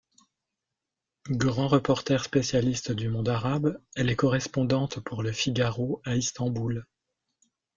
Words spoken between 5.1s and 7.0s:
le Figaro à Istanbul’’.